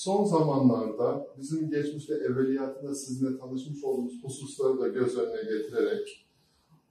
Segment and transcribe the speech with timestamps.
[0.00, 6.26] son zamanlarda bizim geçmişte evveliyatında sizinle tanışmış olduğumuz hususları da göz önüne getirerek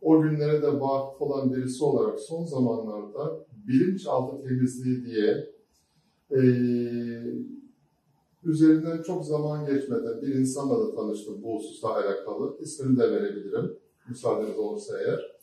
[0.01, 5.49] o günlere de vakıf olan birisi olarak son zamanlarda bilinçaltı temizliği diye
[6.31, 6.39] e,
[8.43, 12.57] üzerinden çok zaman geçmeden bir insanla da tanıştım bu hususla alakalı.
[12.59, 13.73] İsmini de verebilirim,
[14.09, 15.39] müsaadeniz olursa eğer.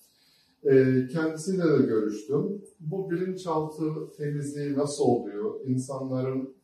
[0.73, 2.63] E, kendisiyle de görüştüm.
[2.81, 3.85] Bu bilinçaltı
[4.17, 5.61] temizliği nasıl oluyor?
[5.65, 6.56] İnsanların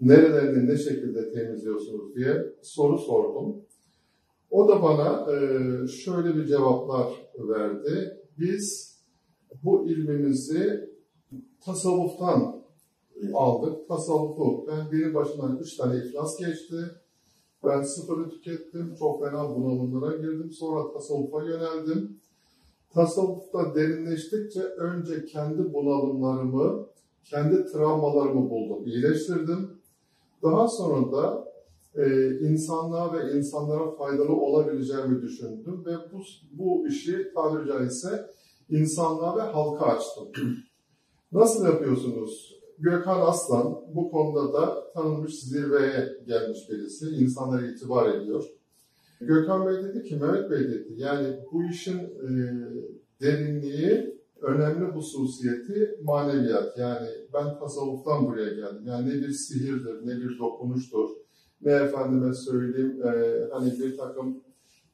[0.00, 3.56] nerelerini ne şekilde temizliyorsunuz diye soru sordum.
[4.50, 5.38] O da bana e,
[5.88, 7.06] şöyle bir cevaplar
[7.38, 8.18] verdi.
[8.38, 8.96] Biz
[9.62, 10.90] bu ilmimizi
[11.64, 12.60] tasavvuftan
[13.34, 13.88] aldık.
[13.88, 16.76] Tasavvufu, ben bir başından üç tane iflas geçti.
[17.64, 20.50] Ben sıfırı tükettim, çok fena bunalımlara girdim.
[20.50, 22.20] Sonra tasavvufa yöneldim.
[22.94, 26.86] Tasavvufta derinleştikçe önce kendi bunalımlarımı,
[27.24, 29.79] kendi travmalarımı buldum, iyileştirdim.
[30.42, 31.50] Daha sonra da
[31.94, 38.26] e, insanlığa ve insanlara faydalı olabileceğimi düşündüm ve bu, bu işi tabiri caizse
[38.70, 40.28] insanlığa ve halka açtım.
[41.32, 42.60] Nasıl yapıyorsunuz?
[42.78, 47.06] Gökhan Aslan bu konuda da tanınmış zirveye gelmiş birisi.
[47.06, 48.44] İnsanlara itibar ediyor.
[49.20, 52.30] Gökhan Bey dedi ki, Mehmet Bey dedi, yani bu işin e,
[53.20, 56.78] derinliği, önemli hususiyeti maneviyat.
[56.78, 58.82] Yani ben tasavvuftan buraya geldim.
[58.86, 61.08] Yani ne bir sihirdir, ne bir dokunuştur,
[61.62, 63.10] ne efendime söyleyeyim, e,
[63.52, 64.40] hani bir takım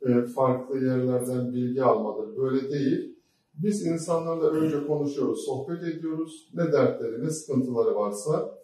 [0.06, 2.36] e, farklı yerlerden bilgi almadır.
[2.36, 3.16] Böyle değil.
[3.54, 6.50] Biz insanlarla önce konuşuyoruz, sohbet ediyoruz.
[6.54, 8.58] Ne dertleri, ne sıkıntıları varsa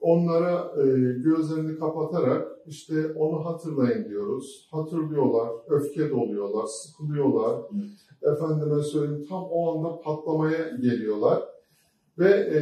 [0.00, 4.68] onlara e, gözlerini kapatarak işte onu hatırlayın diyoruz.
[4.70, 7.60] Hatırlıyorlar, öfke doluyorlar, sıkılıyorlar.
[7.74, 8.34] Evet.
[8.34, 11.42] Efendime söyleyeyim tam o anda patlamaya geliyorlar.
[12.18, 12.60] Ve e,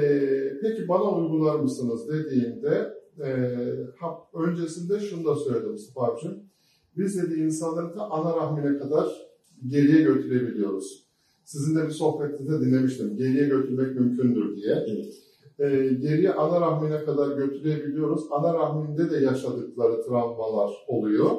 [0.62, 3.30] peki bana uygular mısınız dediğimde e,
[3.98, 6.32] ha, öncesinde şunu da söyledim abicim.
[6.96, 9.06] Biz dedi insanları da ana rahmine kadar
[9.66, 11.06] geriye götürebiliyoruz.
[11.44, 13.16] Sizin de bir sohbette de dinlemiştim.
[13.16, 14.74] Geriye götürmek mümkündür diye.
[14.74, 15.25] Evet.
[15.58, 15.68] E,
[16.00, 18.22] geriye ana rahmine kadar götürebiliyoruz.
[18.30, 21.30] Ana rahminde de yaşadıkları travmalar oluyor.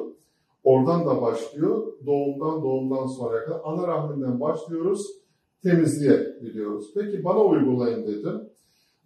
[0.64, 1.92] Oradan da başlıyor.
[2.06, 5.06] Doğumdan doğumdan sonra kadar ana rahminden başlıyoruz.
[5.62, 6.94] Temizleyebiliyoruz.
[6.94, 8.40] Peki bana uygulayın dedim.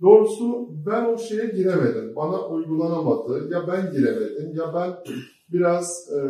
[0.00, 2.16] Doğrusu ben o şeye giremedim.
[2.16, 3.52] Bana uygulanamadı.
[3.52, 4.92] Ya ben giremedim ya ben
[5.52, 6.20] biraz e,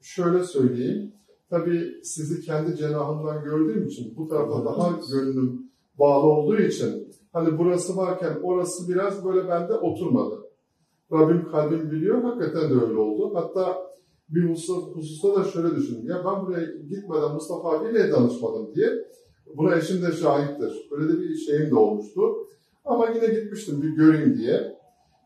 [0.00, 1.12] şöyle söyleyeyim.
[1.50, 5.62] Tabii sizi kendi cenahımdan gördüğüm için bu tarafa daha gönlüm
[5.98, 10.34] bağlı olduğu için hani burası varken orası biraz böyle bende oturmadı.
[11.12, 12.22] Rabbim kalbim biliyor.
[12.22, 13.34] Hakikaten de öyle oldu.
[13.34, 13.88] Hatta
[14.28, 16.08] bir husus, hususta da şöyle düşündüm.
[16.08, 18.90] Ya ben buraya gitmeden Mustafa abiyle danışmadım diye.
[19.56, 20.88] Buna eşim de şahittir.
[20.90, 22.20] Böyle de bir şeyim de olmuştu.
[22.84, 24.78] Ama yine gitmiştim bir göreyim diye.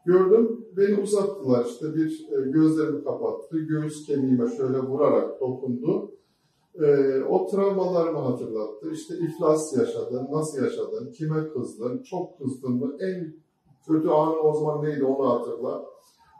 [0.06, 6.11] Gördüm, beni uzattılar işte bir e, gözlerimi kapattı, göğüs kemiğime şöyle vurarak dokundu.
[6.80, 8.90] E, o travmalarımı hatırlattı.
[8.92, 13.34] İşte iflas yaşadın, nasıl yaşadın, kime kızdın, çok kızdın mı, en
[13.86, 15.84] kötü anı o zaman neydi onu hatırla.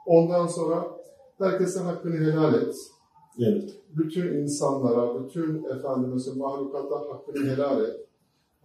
[0.06, 0.96] Ondan sonra
[1.38, 2.76] herkesin hakkını helal et.
[3.38, 3.74] Evet.
[3.96, 7.96] Bütün insanlara, bütün efendimizin mahlukata hakkını helal et.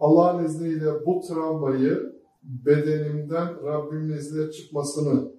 [0.00, 2.12] Allah'ın izniyle bu travmayı
[2.42, 5.32] bedenimden Rabbimin izniyle çıkmasını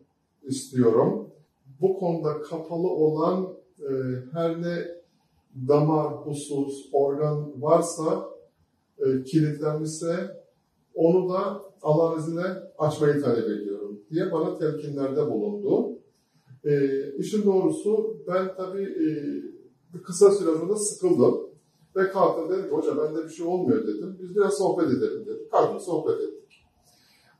[0.43, 1.29] istiyorum.
[1.81, 3.47] Bu konuda kapalı olan
[3.79, 3.89] e,
[4.33, 4.98] her ne
[5.67, 8.29] damar, husus, organ varsa,
[8.99, 10.43] e, kilitlenmişse
[10.93, 12.43] onu da Allah'ın izniyle
[12.77, 15.99] açmayı talep ediyorum diye bana telkinlerde bulundu.
[16.63, 16.73] E,
[17.17, 19.07] işin doğrusu ben tabii e,
[19.93, 21.49] bir kısa süre sonra sıkıldım
[21.95, 24.17] ve kalktım dedim ki hoca bende bir şey olmuyor dedim.
[24.21, 25.47] Biz biraz sohbet edelim dedim.
[25.51, 26.65] Kalktık sohbet ettik.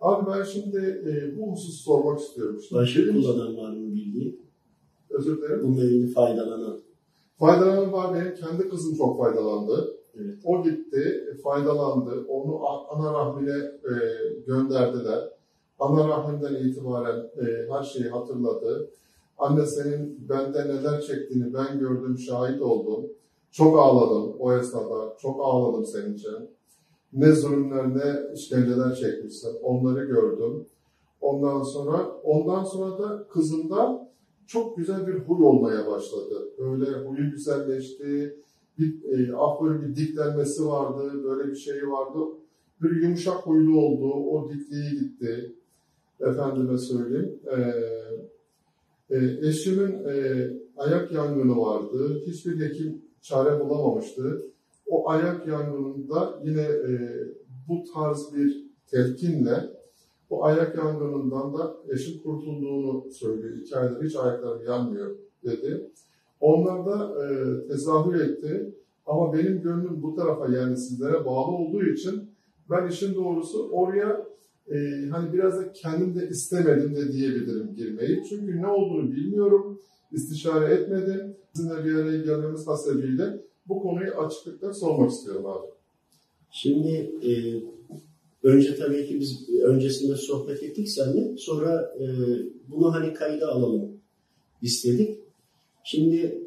[0.02, 2.62] Abi ben şimdi e, bu hususu sormak istiyorum.
[2.62, 4.42] Şimdi Başka kullanan var mı bildiğin?
[5.10, 5.64] Özür dilerim.
[5.64, 6.82] Bu meyvini faydalanan.
[7.40, 9.96] Faydalanan var benim kendi kızım çok faydalandı.
[10.16, 10.36] Evet.
[10.46, 12.26] O gitti, faydalandı.
[12.28, 13.94] Onu ana rahmine e,
[14.48, 15.30] gönderdiler.
[15.80, 18.90] Ana rahminden itibaren e, her şeyi hatırladı.
[19.38, 23.06] Anne senin bende neler çektiğini ben gördüm, şahit oldum.
[23.52, 26.50] Çok ağladım o esnada, çok ağladım senin için.
[27.14, 30.66] Ne zulümler, ne işkenceler çekmişsin, onları gördüm.
[31.22, 34.09] Ondan sonra, ondan sonra da kızımda
[34.50, 36.50] çok güzel bir huy olmaya başladı.
[36.58, 38.36] Böyle huyu güzelleşti,
[38.80, 42.20] bir, e, ah böyle bir diklenmesi vardı, böyle bir şey vardı.
[42.82, 45.56] Bir yumuşak huylu oldu, o dikliği gitti.
[46.20, 47.40] Efendime söyleyeyim.
[47.52, 47.74] Ee,
[49.16, 50.48] e, eşimin e,
[50.78, 52.22] ayak yangını vardı.
[52.28, 54.42] Hiçbir hekim çare bulamamıştı.
[54.88, 57.14] O ayak yangınında yine e,
[57.70, 59.79] bu tarz bir telkinle
[60.30, 63.58] Bu ayak yangınından da eşim kurtulduğunu söylüyor.
[63.58, 65.90] İki aydır hiç ayaklarım yanmıyor dedi.
[66.40, 68.76] Onlar da e, tezahür etti.
[69.06, 72.30] Ama benim gönlüm bu tarafa yani sizlere bağlı olduğu için
[72.70, 74.26] ben işin doğrusu oraya
[74.72, 74.76] e,
[75.12, 78.24] hani biraz da kendim de istemedim de diyebilirim girmeyi.
[78.30, 79.80] Çünkü ne olduğunu bilmiyorum,
[80.12, 81.36] istişare etmedim.
[81.54, 85.68] Sizinle bir araya gelmemiz hasebiyle bu konuyu açıklıkla sormak istiyorum abi.
[86.52, 87.32] Şimdi e,
[88.44, 91.38] önce tabii ki biz öncesinde sohbet ettik seninle.
[91.38, 92.06] Sonra e,
[92.68, 93.92] bunu hani kayda alalım
[94.62, 95.20] istedik.
[95.84, 96.44] Şimdi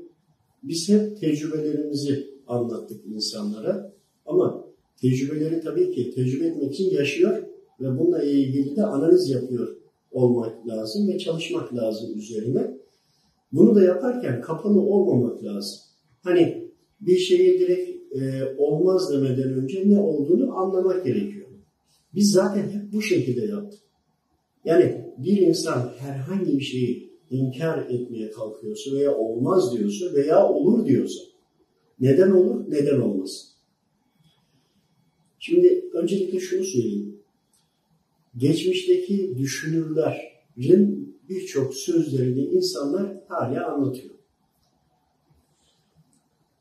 [0.63, 3.93] biz hep tecrübelerimizi anlattık insanlara.
[4.27, 4.65] Ama
[5.01, 7.43] tecrübeleri tabii ki tecrübe etmek için yaşıyor
[7.81, 9.77] ve bununla ilgili de analiz yapıyor
[10.11, 12.77] olmak lazım ve çalışmak lazım üzerine.
[13.53, 15.79] Bunu da yaparken kapalı olmamak lazım.
[16.23, 21.42] Hani bir şeyi direkt e, olmaz demeden önce ne olduğunu anlamak gerekiyor.
[22.15, 23.81] Biz zaten hep bu şekilde yaptık.
[24.65, 31.21] Yani bir insan herhangi bir şeyi inkar etmeye kalkıyorsa veya olmaz diyorsa veya olur diyorsa
[32.01, 33.53] neden olur, neden olmaz?
[35.39, 37.19] Şimdi öncelikle şunu söyleyeyim.
[38.37, 44.15] Geçmişteki düşünürlerin birçok sözlerini insanlar hala anlatıyor.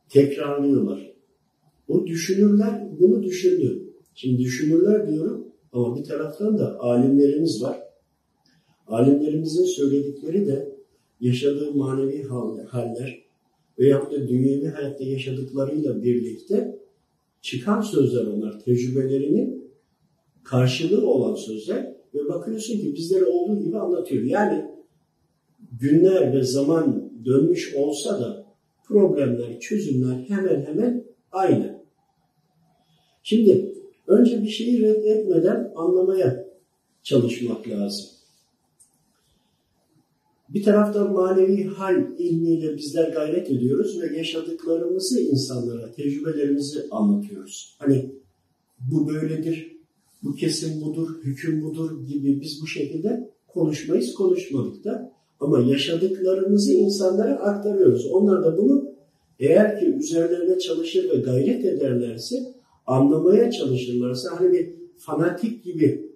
[0.10, 1.12] Tekrarlıyorlar.
[1.88, 3.91] O düşünürler bunu düşündü.
[4.22, 7.80] Şimdi düşünürler diyorum ama bir taraftan da alimlerimiz var.
[8.88, 10.76] Alimlerimizin söyledikleri de
[11.20, 12.24] yaşadığı manevi
[12.68, 13.26] haller
[13.80, 16.80] veyahut da dünyevi hayatta yaşadıklarıyla birlikte
[17.42, 18.60] çıkan sözler onlar.
[18.60, 19.72] Tecrübelerinin
[20.44, 24.24] karşılığı olan sözler ve bakıyorsun ki bizlere olduğu gibi anlatıyor.
[24.24, 24.66] Yani
[25.80, 28.46] günler ve zaman dönmüş olsa da
[28.84, 31.82] problemler, çözümler hemen hemen aynı.
[33.24, 36.48] Şimdi önce bir şeyi reddetmeden anlamaya
[37.04, 38.06] çalışmak lazım.
[40.50, 47.76] Bir taraftan manevi hal ilmiyle bizler gayret ediyoruz ve yaşadıklarımızı insanlara, tecrübelerimizi anlatıyoruz.
[47.80, 48.16] Hani
[48.92, 49.78] bu böyledir,
[50.24, 55.12] bu kesin budur, hüküm budur gibi biz bu şekilde konuşmayız, konuşmadık da.
[55.40, 58.06] Ama yaşadıklarımızı insanlara aktarıyoruz.
[58.06, 58.92] Onlar da bunu
[59.40, 62.36] eğer ki üzerlerine çalışır ve gayret ederlerse,
[62.88, 66.12] anlamaya çalışırlarsa hani bir fanatik gibi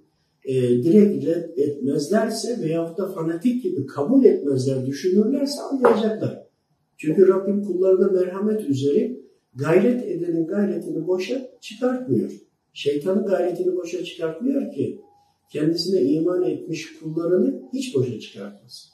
[0.46, 0.54] e,
[0.84, 1.26] direkt
[1.58, 6.46] etmezlerse veyahut da fanatik gibi kabul etmezler, düşünürlerse anlayacaklar.
[6.98, 9.18] Çünkü Rabbim kullarına merhamet üzere
[9.56, 12.32] gayret edenin gayretini boşa çıkartmıyor.
[12.74, 15.02] Şeytanın gayretini boşa çıkartmıyor ki
[15.52, 18.92] kendisine iman etmiş kullarını hiç boşa çıkartmaz.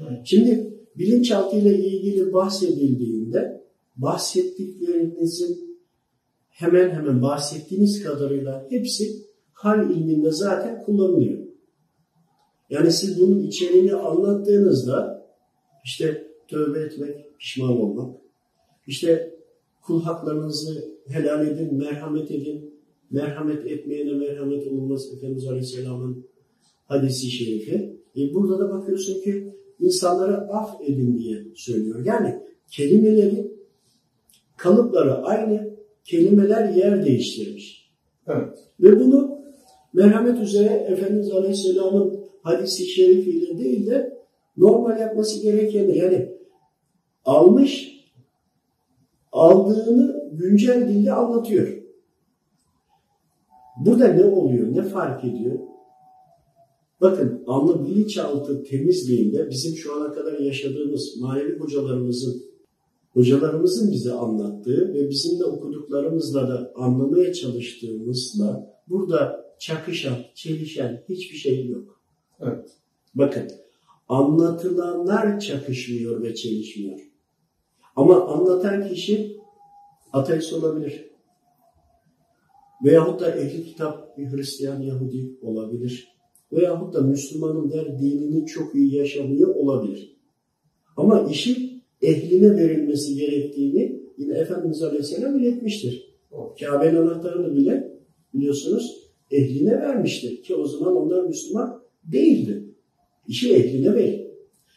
[0.00, 0.20] Evet.
[0.24, 3.62] Şimdi bilinçaltı ile ilgili bahsedildiğinde
[3.96, 5.75] bahsettiklerinizin
[6.56, 9.04] hemen hemen bahsettiğiniz kadarıyla hepsi
[9.52, 11.38] hal ilminde zaten kullanılıyor.
[12.70, 15.26] Yani siz bunun içeriğini anlattığınızda
[15.84, 18.16] işte tövbe etmek, pişman olmak,
[18.86, 19.34] işte
[19.82, 22.74] kul haklarınızı helal edin, merhamet edin,
[23.10, 26.26] merhamet etmeyene merhamet olunmaz Efendimiz Aleyhisselam'ın
[26.86, 28.00] hadisi şerifi.
[28.16, 32.04] E burada da bakıyorsun ki insanlara af edin diye söylüyor.
[32.04, 33.52] Yani kelimeleri,
[34.56, 35.65] kalıpları aynı,
[36.06, 37.90] kelimeler yer değiştirmiş.
[38.26, 38.58] Evet.
[38.80, 39.38] Ve bunu
[39.92, 44.18] merhamet üzere Efendimiz Aleyhisselam'ın hadisi şerifiyle değil de
[44.56, 46.32] normal yapması gereken yani
[47.24, 47.96] almış
[49.32, 51.68] aldığını güncel dilde anlatıyor.
[53.86, 54.72] Burada ne oluyor?
[54.72, 55.58] Ne fark ediyor?
[57.00, 62.42] Bakın anlı bilinçaltı temizliğinde bizim şu ana kadar yaşadığımız manevi hocalarımızın
[63.16, 71.66] hocalarımızın bize anlattığı ve bizim de okuduklarımızla da anlamaya çalıştığımızla burada çakışan, çelişen hiçbir şey
[71.66, 72.00] yok.
[72.40, 72.70] Evet.
[73.14, 73.50] Bakın
[74.08, 77.00] anlatılanlar çakışmıyor ve çelişmiyor.
[77.96, 79.36] Ama anlatan kişi
[80.12, 81.10] ateist olabilir.
[82.84, 86.16] Veyahut da ehli kitap bir Hristiyan Yahudi olabilir.
[86.52, 90.16] Veyahut da Müslümanın der dinini çok iyi yaşamıyor olabilir.
[90.96, 96.16] Ama işi ehline verilmesi gerektiğini yine Efendimiz Aleyhisselam iletmiştir.
[96.60, 97.92] Kabe'nin anahtarını bile
[98.34, 102.64] biliyorsunuz ehline vermiştir ki o zaman onlar Müslüman değildi.
[103.28, 104.26] İşi ehline ver.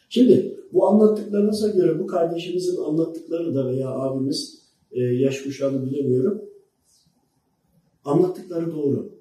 [0.08, 4.62] Şimdi bu anlattıklarınıza göre bu kardeşimizin anlattıkları da veya abimiz
[4.92, 6.42] e, yaş kuşağını bilemiyorum.
[8.04, 9.12] Anlattıkları doğru.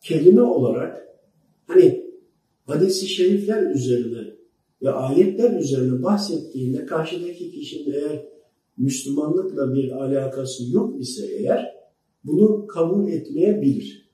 [0.00, 1.08] Kelime olarak
[1.66, 2.10] hani
[2.66, 4.33] hadisi şerifler üzerine
[4.84, 8.26] ve ayetler üzerine bahsettiğinde karşıdaki kişinin eğer
[8.76, 11.74] Müslümanlıkla bir alakası yok ise eğer
[12.24, 14.10] bunu kabul etmeyebilir.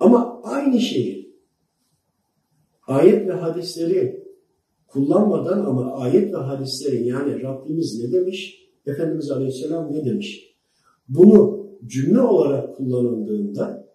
[0.00, 1.34] Ama aynı şeyi
[2.86, 4.24] ayet ve hadisleri
[4.86, 10.54] kullanmadan ama ayet ve hadisleri yani Rabbimiz ne demiş, Efendimiz Aleyhisselam ne demiş?
[11.08, 13.88] Bunu cümle olarak kullanıldığında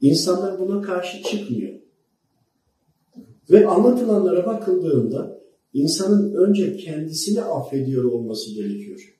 [0.00, 1.85] insanlar buna karşı çıkmıyor.
[3.50, 5.40] Ve anlatılanlara bakıldığında
[5.72, 9.16] insanın önce kendisini affediyor olması gerekiyor.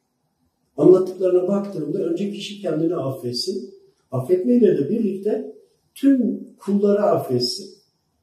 [0.77, 3.75] Anlattıklarına baktığımda önce kişi kendini affetsin.
[4.11, 5.55] Affetmeyle de birlikte
[5.95, 7.77] tüm kulları affetsin.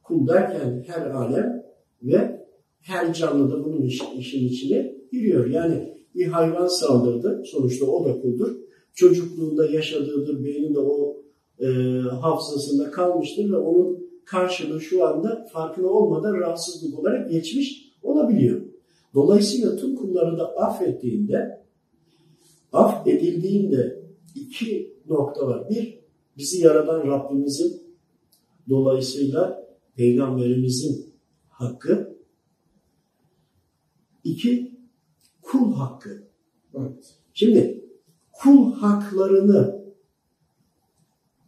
[0.03, 1.63] Kul derken her alem
[2.03, 2.45] ve
[2.81, 5.45] her canlı da bunun iş, işin içine giriyor.
[5.47, 7.43] Yani bir hayvan saldırdı.
[7.45, 8.55] Sonuçta o da kuldur.
[8.93, 10.43] Çocukluğunda yaşadığıdır.
[10.43, 11.17] Beyninde o
[11.59, 11.67] e,
[12.21, 18.61] hafızasında kalmıştır ve onun karşılığı şu anda farkına olmadan rahatsızlık olarak geçmiş olabiliyor.
[19.13, 21.63] Dolayısıyla tüm kulları da affettiğinde
[22.73, 24.03] affedildiğinde
[24.35, 25.69] iki nokta var.
[25.69, 25.99] Bir,
[26.37, 27.83] bizi yaradan Rabbimizin
[28.69, 31.13] dolayısıyla Peygamberimizin
[31.49, 32.17] hakkı.
[34.23, 34.77] İki,
[35.41, 36.23] kul hakkı.
[36.73, 37.15] Evet.
[37.33, 37.85] Şimdi
[38.31, 39.82] kul haklarını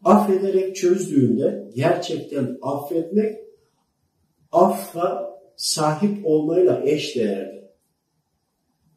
[0.06, 3.36] affederek çözdüğünde gerçekten affetmek
[4.52, 7.66] affa sahip olmayla eş değerli.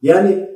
[0.02, 0.48] Yani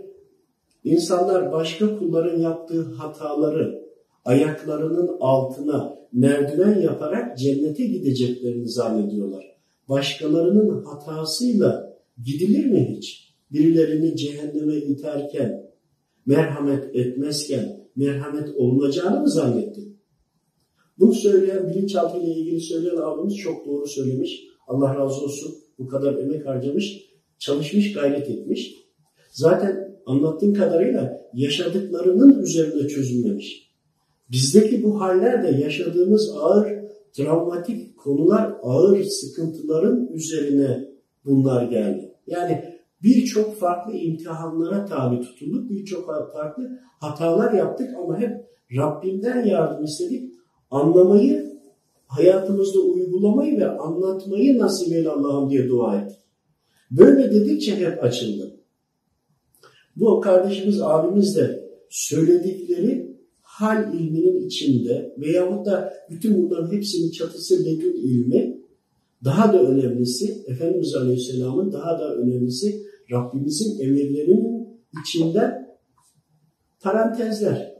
[0.85, 3.83] insanlar başka kulların yaptığı hataları
[4.25, 9.57] ayaklarının altına merdiven yaparak cennete gideceklerini zannediyorlar.
[9.89, 13.35] Başkalarının hatasıyla gidilir mi hiç?
[13.53, 15.71] Birilerini cehenneme iterken,
[16.27, 19.92] merhamet etmezken merhamet olunacağını mı zannettin?
[20.99, 24.45] Bunu söyleyen, bilinçaltı ile ilgili söyleyen abimiz çok doğru söylemiş.
[24.67, 25.55] Allah razı olsun.
[25.79, 27.01] Bu kadar emek harcamış,
[27.39, 28.75] çalışmış, gayret etmiş.
[29.31, 33.73] Zaten anlattığım kadarıyla yaşadıklarının üzerinde çözülmemiş.
[34.31, 36.69] Bizdeki bu haller de yaşadığımız ağır,
[37.13, 40.89] travmatik konular, ağır sıkıntıların üzerine
[41.25, 42.15] bunlar geldi.
[42.27, 42.65] Yani
[43.03, 48.31] birçok farklı imtihanlara tabi tutulduk, birçok farklı hatalar yaptık ama hep
[48.77, 50.33] Rabbimden yardım istedik.
[50.73, 51.61] Anlamayı,
[52.07, 56.19] hayatımızda uygulamayı ve anlatmayı nasip eyle Allah'ım diye dua ettik.
[56.91, 58.57] Böyle dedikçe hep açıldı.
[59.97, 67.97] Bu kardeşimiz, abimiz de söyledikleri hal ilminin içinde veyahut da bütün bunların hepsinin çatısı ledün
[67.97, 68.63] ilmi
[69.25, 74.69] daha da önemlisi Efendimiz Aleyhisselam'ın daha da önemlisi Rabbimizin emirlerinin
[75.03, 75.67] içinde
[76.81, 77.75] parantezler,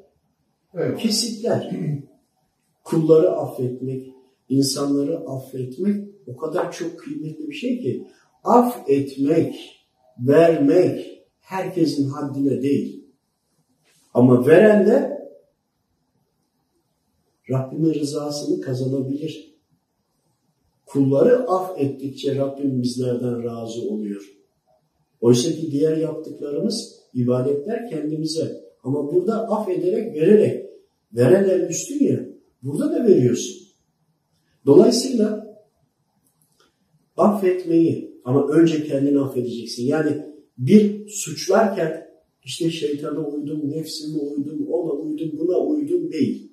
[0.75, 0.99] evet.
[0.99, 1.71] kesitler.
[2.85, 4.13] Kulları affetmek,
[4.49, 8.07] insanları affetmek o kadar çok kıymetli bir şey ki
[8.45, 9.55] affetmek,
[10.19, 13.05] vermek herkesin haddine değil.
[14.15, 15.23] Ama veren de
[17.51, 19.53] Rabbimin rızasını kazanabilir.
[20.87, 24.23] Kulları affettikçe Rabbim bizlerden razı oluyor.
[25.21, 28.63] Oysa ki diğer yaptıklarımız ibadetler kendimize.
[28.83, 30.67] Ama burada affederek, vererek.
[31.13, 32.32] Veren üstün ya.
[32.63, 33.63] Burada da veriyorsun.
[34.67, 35.57] Dolayısıyla
[37.17, 39.87] affetmeyi ama önce kendini affedeceksin.
[39.87, 40.27] Yani
[40.59, 42.09] bir suçlarken
[42.45, 46.53] işte şeytana uydum, nefsime uydum, ona uydum, buna uydum değil.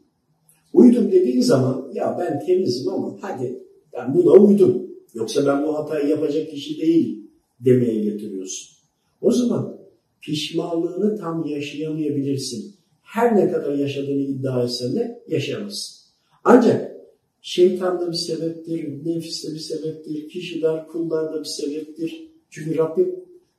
[0.74, 3.64] Uydum dediğin zaman ya ben temizim ama hadi
[3.94, 4.90] ben buna uydum.
[5.14, 8.78] Yoksa ben bu hatayı yapacak kişi değilim demeye getiriyorsun.
[9.22, 9.80] O zaman
[10.22, 12.76] pişmanlığını tam yaşayamayabilirsin.
[13.02, 15.99] Her ne kadar yaşadığını iddia etsen de yaşamazsın.
[16.44, 16.96] Ancak
[17.42, 22.32] şeytan da bir sebeptir, nefis de bir sebeptir, kişiler, kullar da bir sebeptir.
[22.50, 23.16] Çünkü Rabbim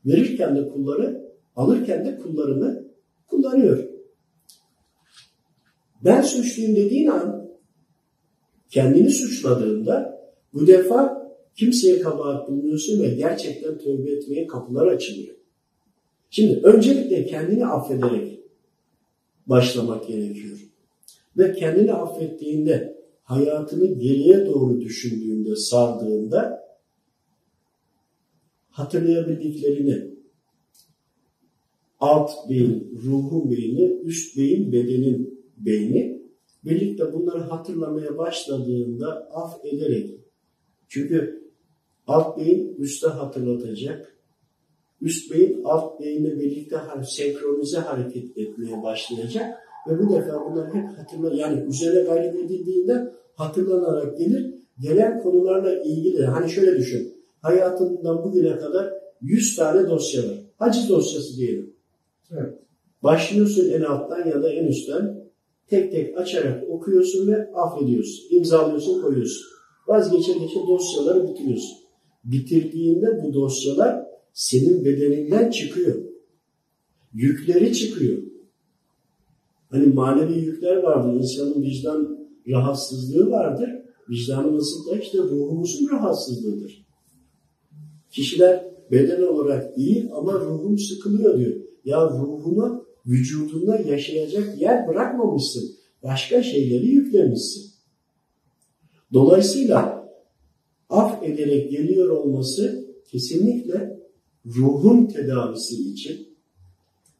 [0.06, 2.84] verirken de kulları, alırken de kullarını
[3.26, 3.84] kullanıyor.
[6.04, 7.50] Ben suçluyum dediğin an
[8.70, 10.20] kendini suçladığında
[10.54, 15.34] bu defa kimseye kabahat bulmuyorsun ve gerçekten tövbe etmeye kapılar açılıyor.
[16.30, 18.40] Şimdi öncelikle kendini affederek
[19.46, 20.69] başlamak gerekiyor.
[21.38, 26.60] Ve kendini affettiğinde, hayatını geriye doğru düşündüğünde, sardığında
[28.70, 30.10] hatırlayabildiklerini
[32.00, 36.20] alt beyin, ruhun beyni, üst beyin, bedenin beyni
[36.64, 40.20] birlikte bunları hatırlamaya başladığında af ederek
[40.88, 41.50] çünkü
[42.06, 44.16] alt beyin üstte hatırlatacak,
[45.00, 49.58] üst beyin alt beyinle birlikte senkronize hareket etmeye başlayacak
[49.88, 54.54] ve bu defa bunlar hep hatırla yani üzerine gayret edildiğinde hatırlanarak gelir.
[54.80, 57.14] Gelen konularla ilgili hani şöyle düşün.
[57.42, 60.38] Hayatından bugüne kadar 100 tane dosya var.
[60.56, 61.74] Haciz dosyası diyelim.
[62.32, 62.54] Evet.
[63.02, 65.24] Başlıyorsun en alttan ya da en üstten
[65.66, 68.36] tek tek açarak okuyorsun ve affediyorsun.
[68.36, 69.46] imzalıyorsun, koyuyorsun.
[69.88, 71.78] Vazgeçe geçe dosyaları bitiriyorsun.
[72.24, 75.94] Bitirdiğinde bu dosyalar senin bedeninden çıkıyor.
[77.14, 78.18] Yükleri çıkıyor.
[79.70, 81.14] Hani manevi yükler vardır.
[81.14, 83.70] İnsanın vicdan rahatsızlığı vardır.
[84.10, 86.86] Vicdanımızın da işte ruhumuzun rahatsızlığıdır.
[88.10, 91.56] Kişiler beden olarak iyi ama ruhum sıkılıyor diyor.
[91.84, 95.70] Ya ruhuna, vücudunda yaşayacak yer bırakmamışsın.
[96.02, 97.70] Başka şeyleri yüklemişsin.
[99.12, 100.08] Dolayısıyla
[100.90, 104.00] af ederek geliyor olması kesinlikle
[104.46, 106.28] ruhun tedavisi için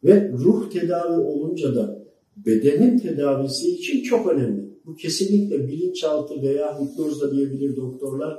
[0.04, 1.99] ve ruh tedavi olunca da
[2.36, 4.70] bedenin tedavisi için çok önemli.
[4.86, 8.38] Bu kesinlikle bilinçaltı veya hipnoz da diyebilir doktorlar,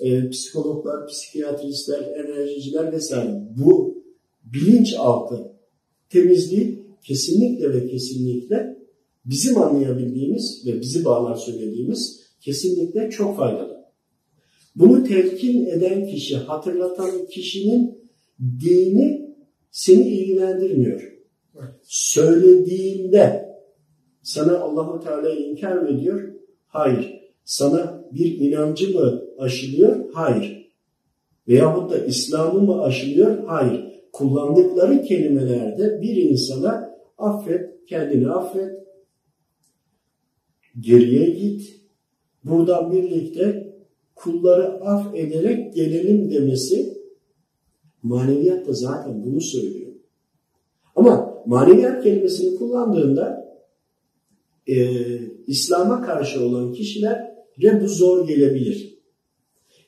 [0.00, 3.48] e, psikologlar, psikiyatristler, enerjiciler vesaire.
[3.58, 4.02] Bu
[4.44, 5.52] bilinçaltı
[6.10, 8.76] temizliği kesinlikle ve kesinlikle
[9.24, 13.76] bizim anlayabildiğimiz ve bizi bağlar söylediğimiz kesinlikle çok faydalı.
[14.76, 17.98] Bunu telkin eden kişi, hatırlatan kişinin
[18.60, 19.36] dini
[19.70, 21.15] seni ilgilendirmiyor.
[21.82, 23.46] Söylediğinde
[24.22, 26.32] sana Allahu Teala inkar mı ediyor?
[26.66, 27.20] Hayır.
[27.44, 30.12] Sana bir inancı mı aşılıyor?
[30.14, 30.72] Hayır.
[31.48, 33.44] Veyahut da İslam'ı mı aşılıyor?
[33.46, 33.84] Hayır.
[34.12, 38.86] Kullandıkları kelimelerde bir insana affet, kendini affet,
[40.80, 41.80] geriye git,
[42.44, 43.72] buradan birlikte
[44.14, 46.96] kulları af ederek gelelim demesi
[48.02, 49.85] maneviyat da zaten bunu söylüyor.
[51.46, 53.46] Maneviyat kelimesini kullandığında
[54.66, 54.74] e,
[55.46, 57.36] İslam'a karşı olan kişilere
[57.82, 58.98] bu zor gelebilir.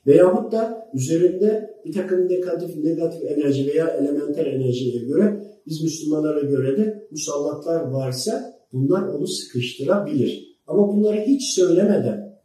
[0.07, 6.77] Veyahut da üzerinde bir takım negatif, negatif enerji veya elementer enerjiye göre biz Müslümanlara göre
[6.77, 10.57] de musallatlar varsa bunlar onu sıkıştırabilir.
[10.67, 12.39] Ama bunları hiç söylemeden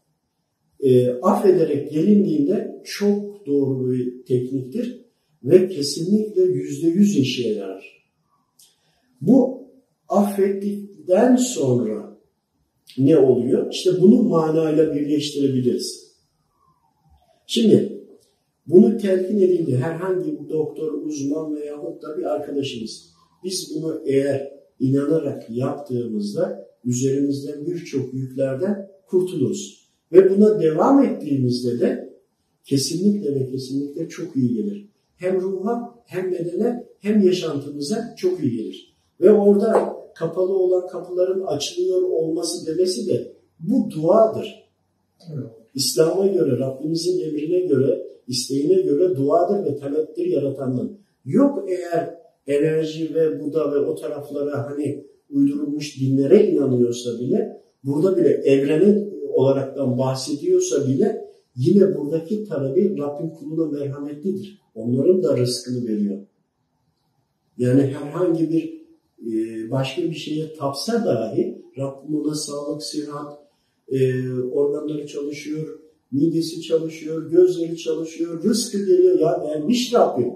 [0.81, 5.05] e, affederek gelindiğinde çok doğru bir tekniktir
[5.45, 8.04] ve kesinlikle yüzde yüz işe yarar.
[9.27, 9.69] Bu
[10.09, 12.21] affettikten sonra
[12.99, 13.73] ne oluyor?
[13.73, 16.15] İşte bunu manayla birleştirebiliriz.
[17.47, 18.07] Şimdi
[18.67, 23.15] bunu telkin edildi herhangi bir doktor, uzman veya da bir arkadaşımız.
[23.45, 29.91] Biz bunu eğer inanarak yaptığımızda üzerimizden birçok yüklerden kurtuluruz.
[30.13, 32.15] Ve buna devam ettiğimizde de
[32.65, 34.89] kesinlikle ve kesinlikle çok iyi gelir.
[35.17, 38.94] Hem ruha hem bedene hem yaşantımıza çok iyi gelir.
[39.25, 44.65] Ve orada kapalı olan kapıların açılıyor olması demesi de bu duadır.
[45.75, 50.99] İslam'a göre, Rabbimizin emrine göre, isteğine göre duadır ve taleptir yaratanın.
[51.25, 58.29] Yok eğer enerji ve Buda ve o taraflara hani uydurulmuş dinlere inanıyorsa bile, burada bile
[58.29, 64.59] evreni olaraktan bahsediyorsa bile yine buradaki talebi Rabbim kuluna merhametlidir.
[64.75, 66.19] Onların da rızkını veriyor.
[67.59, 68.84] Yani herhangi bir
[69.71, 73.39] başka bir şeye tapsa dahi Rabbim ona sağlık, sıhhat,
[73.89, 75.81] e, organları çalışıyor,
[76.13, 79.19] midesi çalışıyor, gözleri çalışıyor, rızkı geliyor.
[79.19, 80.33] Ya vermiş Rabbim.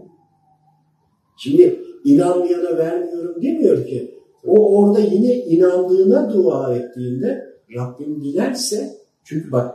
[1.39, 4.19] Şimdi inanmayana vermiyorum demiyor ki.
[4.45, 9.75] O orada yine inandığına dua ettiğinde Rabbim dilerse çünkü bak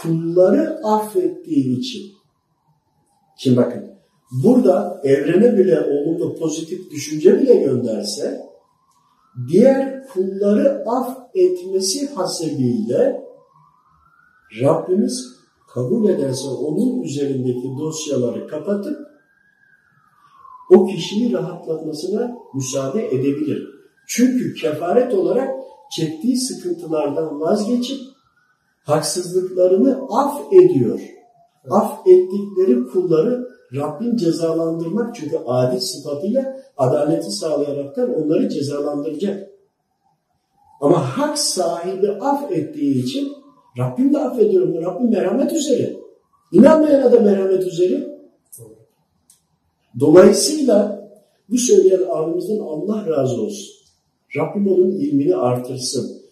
[0.00, 2.02] kulları affettiği için
[3.36, 3.91] şimdi bakın
[4.32, 8.40] burada evrene bile olumlu pozitif düşünce bile gönderse
[9.48, 13.22] diğer kulları af etmesi hasebiyle
[14.60, 15.42] Rabbimiz
[15.74, 18.96] kabul ederse onun üzerindeki dosyaları kapatıp
[20.70, 23.68] o kişiyi rahatlatmasına müsaade edebilir.
[24.06, 25.50] Çünkü kefaret olarak
[25.96, 28.00] çektiği sıkıntılardan vazgeçip
[28.84, 31.00] haksızlıklarını af ediyor.
[31.70, 39.50] Af ettikleri kulları Rabbin cezalandırmak çünkü adil sıfatıyla adaleti sağlayaraktan onları cezalandıracak.
[40.80, 43.32] Ama hak sahibi af ettiği için
[43.78, 44.82] Rabbim de affediyorum.
[44.82, 45.96] Rabbim merhamet üzere.
[46.52, 48.12] İnanmayana da merhamet üzere.
[50.00, 51.08] Dolayısıyla
[51.48, 53.68] bu söyleyen abimizden Allah razı olsun.
[54.36, 56.22] Rabbim onun ilmini artırsın.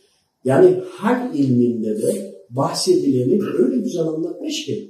[0.45, 4.89] Yani hal ilminde de bahsedileni öyle güzel anlatmış ki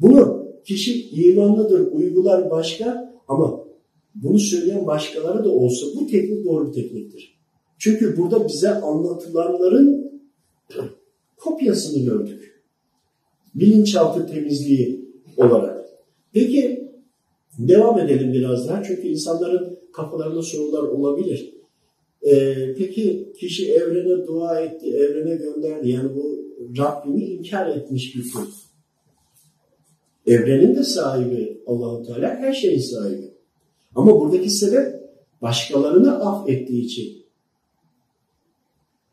[0.00, 3.66] bunu kişi imanlıdır, uygular başka ama
[4.14, 7.36] bunu söyleyen başkaları da olsa bu teknik doğru bir tekniktir.
[7.78, 10.12] Çünkü burada bize anlatılanların
[11.36, 12.62] kopyasını gördük.
[13.54, 15.86] Bilinçaltı temizliği olarak.
[16.32, 16.90] Peki
[17.58, 18.82] devam edelim biraz daha.
[18.82, 21.54] Çünkü insanların kafalarında sorular olabilir.
[22.22, 25.90] Ee, peki kişi evrene dua etti, evrene gönderdi.
[25.90, 26.46] Yani bu
[26.78, 28.46] Rabbini inkar etmiş bir kul.
[30.26, 33.30] Evrenin de sahibi Allahu Teala her şeyin sahibi.
[33.94, 34.86] Ama buradaki sebep
[35.42, 37.26] başkalarını affettiği için.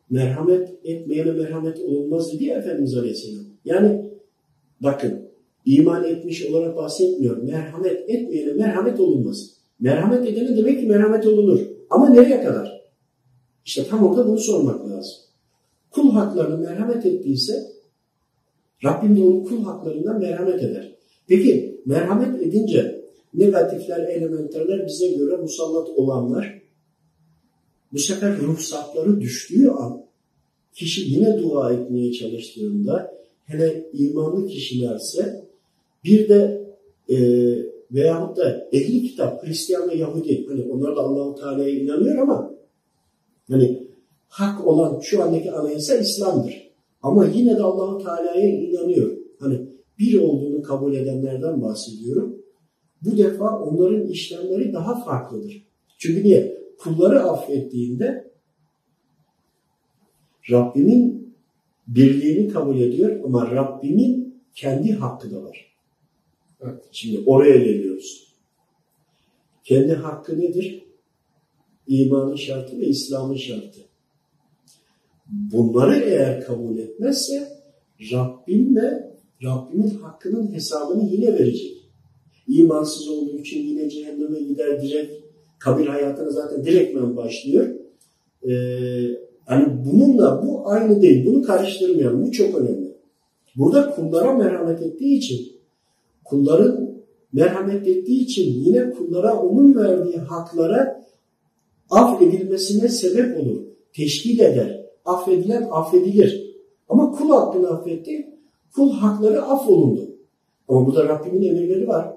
[0.10, 3.46] Merhamet etmeyene merhamet olunmaz dedi ya Efendimiz Aleyhisselam.
[3.66, 4.12] Yani
[4.80, 5.30] bakın
[5.66, 7.38] iman etmiş olarak bahsetmiyor.
[7.38, 9.50] Merhamet etmeyene merhamet olunmaz.
[9.80, 11.60] Merhamet edene demek ki merhamet olunur.
[11.90, 12.84] Ama nereye kadar?
[13.66, 15.16] İşte tam orada bunu sormak lazım.
[15.92, 17.74] Kul haklarını merhamet ettiyse
[18.84, 20.93] Rabbim de onun kul haklarından merhamet eder.
[21.28, 26.62] Peki merhamet edince negatifler, elementerler bize göre musallat olanlar
[27.94, 30.04] bu sefer ruhsatları düştüğü an
[30.74, 33.14] kişi yine dua etmeye çalıştığında
[33.46, 35.46] hele imanlı kişilerse
[36.04, 36.68] bir de
[37.10, 37.18] e,
[37.92, 42.54] veyahut da ehli kitap, Hristiyan ve Yahudi hani onlar da Allahu Teala'ya inanıyor ama
[43.50, 43.88] hani
[44.28, 46.72] hak olan şu andaki anayasa İslam'dır.
[47.02, 49.18] Ama yine de Allahu Teala'ya inanıyor.
[49.40, 49.62] Hani
[50.00, 52.44] bir olduğunu kabul edenlerden bahsediyorum.
[53.02, 55.68] Bu defa onların işlemleri daha farklıdır.
[55.98, 56.64] Çünkü niye?
[56.78, 58.34] Kulları affettiğinde
[60.52, 61.36] Rabbimin
[61.88, 65.76] birliğini kabul ediyor ama Rabbimin kendi hakkı da var.
[66.62, 66.84] Evet.
[66.92, 68.34] Şimdi oraya geliyoruz.
[69.64, 70.84] Kendi hakkı nedir?
[71.88, 73.82] İmanın şartı ve İslam'ın şartı.
[75.30, 77.48] Bunları eğer kabul etmezse
[78.12, 78.76] Rabbim
[79.44, 81.92] ve Rabbimin hakkının hesabını yine verecek.
[82.48, 85.24] İmansız olduğu için yine cehenneme gider direkt.
[85.60, 87.68] Kabir hayatına zaten direktmen başlıyor.
[88.44, 88.52] Ee,
[89.50, 91.26] yani bununla bu aynı değil.
[91.26, 92.26] Bunu karıştırmayalım.
[92.26, 92.98] Bu çok önemli.
[93.56, 95.40] Burada kullara merhamet ettiği için
[96.24, 96.94] kulların
[97.34, 101.06] merhamet ettiği için yine kullara onun verdiği haklara
[101.90, 103.62] af edilmesine sebep olur.
[103.94, 104.86] Teşkil eder.
[105.06, 106.56] Affedilen affedilir.
[106.90, 108.33] Ama kul hakkını affetti.
[108.76, 110.10] Kul hakları affolundu.
[110.68, 112.14] Ama burada Rabbimin emirleri var.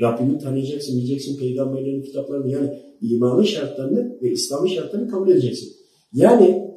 [0.00, 5.72] Rabbini tanıyacaksın, diyeceksin peygamberlerin kitaplarını yani imanın şartlarını ve İslam'ın şartlarını kabul edeceksin.
[6.14, 6.70] Yani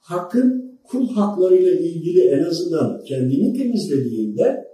[0.00, 4.64] hakkın kul haklarıyla ilgili en azından kendini temizlediğinde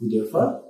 [0.00, 0.64] bu defa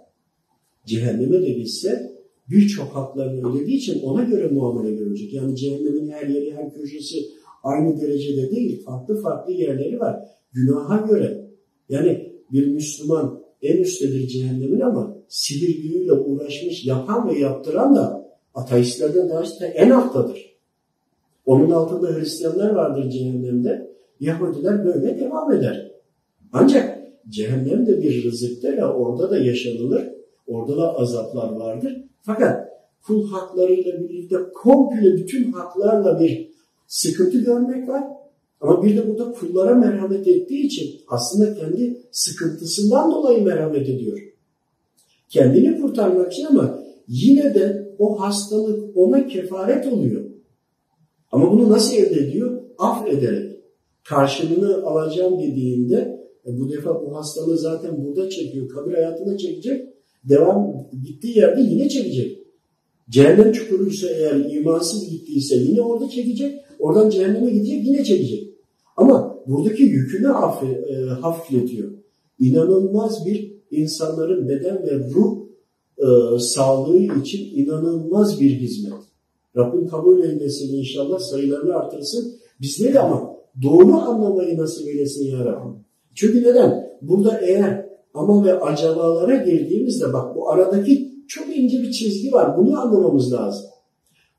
[0.87, 2.19] cehenneme de gitse
[2.51, 5.33] birçok haklarını ödediği için ona göre muamele görecek.
[5.35, 7.17] Yani cehennemin her yeri, her köşesi
[7.63, 8.85] aynı derecede değil.
[8.85, 10.17] Farklı farklı yerleri var.
[10.53, 11.48] Günaha göre.
[11.89, 19.29] Yani bir Müslüman en üsttedir cehennemin ama sihir büyüyle uğraşmış yapan ve yaptıran da ateistlerden
[19.29, 20.59] daha işte en alttadır.
[21.47, 23.91] Onun altında Hristiyanlar vardır cehennemde.
[24.21, 25.91] Yahudiler böyle devam eder.
[26.53, 26.99] Ancak
[27.29, 30.09] cehennem de bir rızıktır ya orada da yaşanılır.
[30.47, 32.05] Orada da azaplar vardır.
[32.23, 32.69] Fakat
[33.07, 36.51] kul haklarıyla birlikte komple bütün haklarla bir
[36.87, 38.05] sıkıntı görmek var.
[38.61, 44.19] Ama bir de burada kullara merhamet ettiği için aslında kendi sıkıntısından dolayı merhamet ediyor.
[45.29, 50.25] Kendini kurtarmak için ama yine de o hastalık ona kefaret oluyor.
[51.33, 52.63] Ama bunu nasıl elde ediyor?
[52.79, 53.59] Affederek.
[54.05, 58.69] Karşılığını alacağım dediğinde e bu defa bu hastalığı zaten burada çekiyor.
[58.69, 59.87] Kabir hayatında çekecek.
[60.25, 62.39] Devam gittiği yerde yine çekecek.
[63.11, 66.61] Cehennem çukuruysa eğer imansız gittiyse yine orada çekecek.
[66.79, 68.48] Oradan cehenneme gidecek yine çekecek.
[68.99, 71.91] Ama buradaki yükünü e, hafifletiyor.
[72.39, 75.39] İnanılmaz bir insanların beden ve ruh
[75.99, 78.93] e, sağlığı için inanılmaz bir hizmet.
[79.57, 82.35] Rabbim kabul eylesin inşallah sayılarını artırsın.
[82.61, 85.75] Bizleri de ama doğru anlamayı nasip eylesin ya Rabbim.
[86.15, 86.99] Çünkü neden?
[87.03, 92.59] Burada eğer ama ve acabalara girdiğimizde bak bu aradaki çok ince bir çizgi var.
[92.59, 93.67] Bunu anlamamız lazım.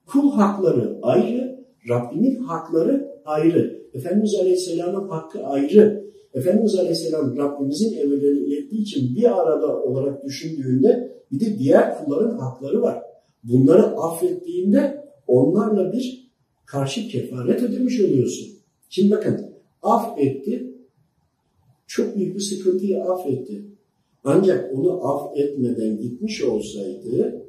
[0.05, 3.78] Kul hakları ayrı, Rabbimin hakları ayrı.
[3.93, 6.09] Efendimiz Aleyhisselam'ın hakkı ayrı.
[6.33, 13.03] Efendimiz Aleyhisselam Rabbimizin ilettiği için bir arada olarak düşündüğünde bir de diğer kulların hakları var.
[13.43, 16.31] Bunları affettiğinde onlarla bir
[16.65, 18.47] karşı kefaret ödemiş oluyorsun.
[18.89, 20.73] Şimdi bakın affetti,
[21.87, 23.65] çok büyük bir sıkıntıyı affetti.
[24.23, 27.45] Ancak onu affetmeden gitmiş olsaydı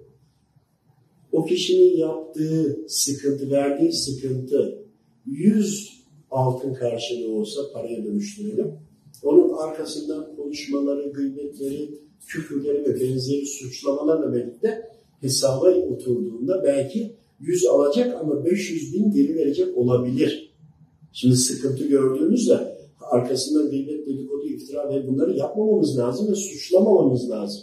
[1.33, 4.85] o kişinin yaptığı sıkıntı, verdiği sıkıntı
[5.27, 6.00] yüz
[6.31, 8.75] altın karşılığı olsa paraya dönüştürelim.
[9.23, 14.89] Onun arkasından konuşmaları, gıybetleri, küfürleri ve benzeri suçlamalarla birlikte
[15.21, 20.51] hesaba oturduğunda belki 100 alacak ama 500 bin geri verecek olabilir.
[21.13, 27.63] Şimdi sıkıntı gördüğümüzde arkasından gıybet, dedikodu, iftira ve bunları yapmamamız lazım ve suçlamamamız lazım.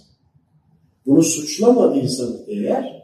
[1.05, 3.03] Bunu suçlamadıysan eğer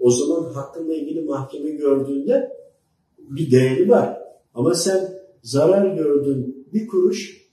[0.00, 2.52] o zaman hakkında ilgili mahkeme gördüğünde
[3.18, 4.23] bir değeri var.
[4.54, 7.44] Ama sen zarar gördün bir kuruş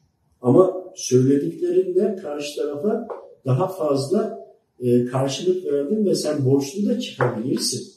[0.42, 3.08] ama söylediklerinde karşı tarafa
[3.46, 4.42] daha fazla
[4.80, 7.92] e, karşılık verdin ve sen borçlu da çıkabilirsin.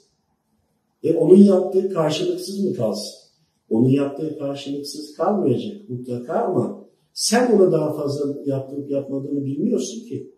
[1.02, 3.14] E onun yaptığı karşılıksız mı kalsın?
[3.70, 10.34] Onun yaptığı karşılıksız kalmayacak mutlaka ama sen ona daha fazla yaptıp yapmadığını bilmiyorsun ki.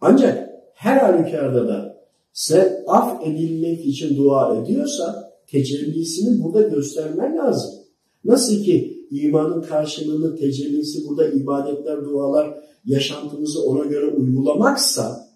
[0.00, 5.14] Ancak her halükarda da sen af edilmek için dua ediyorsan
[5.46, 7.81] tecellisini burada göstermen lazım.
[8.24, 15.28] Nasıl ki imanın karşılığını, tecellisi burada ibadetler, dualar, yaşantımızı ona göre uygulamaksa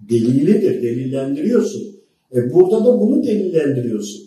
[0.00, 1.82] delilidir, delillendiriyorsun.
[2.34, 4.24] E burada da bunu delillendiriyorsun.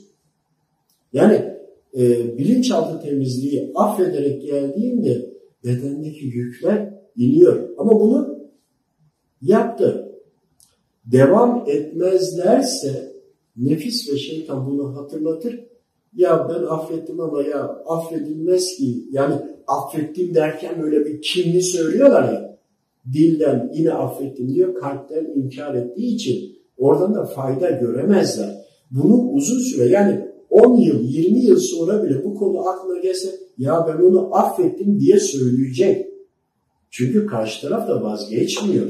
[1.13, 1.57] Yani
[1.97, 7.69] e, bilinçaltı temizliği affederek geldiğinde bedendeki yükler iniyor.
[7.77, 8.39] Ama bunu
[9.41, 10.03] yaptı.
[11.05, 13.13] Devam etmezlerse
[13.57, 15.59] nefis ve şeytan bunu hatırlatır.
[16.17, 19.07] Ya ben affettim ama ya affedilmez ki.
[19.11, 19.35] Yani
[19.67, 22.57] affettim derken böyle bir kinli söylüyorlar ya.
[23.13, 28.49] Dilden yine affettim diyor, kalpten inkar ettiği için oradan da fayda göremezler.
[28.91, 33.87] Bunu uzun süre yani 10 yıl, 20 yıl sonra bile bu konu aklına gelse ya
[33.87, 36.07] ben onu affettim diye söyleyecek.
[36.89, 38.87] Çünkü karşı taraf da vazgeçmiyor.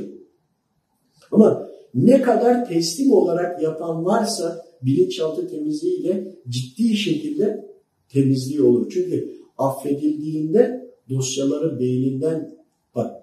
[1.31, 7.65] Ama ne kadar teslim olarak yapan varsa bilinçaltı temizliğiyle ciddi şekilde
[8.09, 8.89] temizliği olur.
[8.93, 12.57] Çünkü affedildiğinde dosyaları beyninden
[12.95, 13.15] bak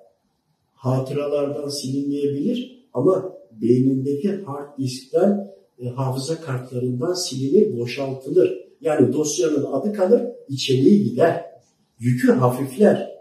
[0.74, 8.64] hatıralardan silinmeyebilir ama beynindeki hard diskten e, hafıza kartlarından silinir, boşaltılır.
[8.80, 11.44] Yani dosyanın adı kalır, içeriği gider.
[11.98, 13.14] Yükü hafifler.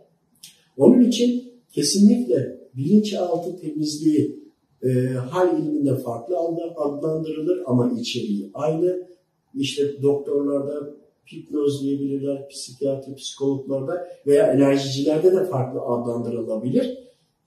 [0.77, 4.42] Onun için kesinlikle bilinçaltı temizliği
[4.83, 6.37] e, hal ilminde farklı
[6.75, 9.13] adlandırılır ama içeriği aynı.
[9.55, 10.89] İşte doktorlarda
[11.33, 16.97] hipnoz diyebilirler, psikiyatri, psikologlarda veya enerjicilerde de farklı adlandırılabilir.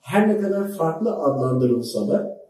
[0.01, 2.46] Her ne kadar farklı adlandırılsa da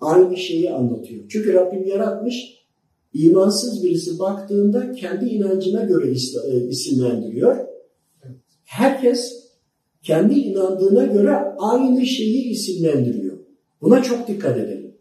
[0.00, 1.24] aynı şeyi anlatıyor.
[1.28, 2.66] Çünkü Rabbim yaratmış,
[3.14, 6.10] imansız birisi baktığında kendi inancına göre
[6.50, 7.56] e, isimlendiriyor.
[8.64, 9.46] Herkes
[10.02, 13.25] kendi inandığına göre aynı şeyi isimlendiriyor.
[13.82, 14.94] Buna çok dikkat edelim.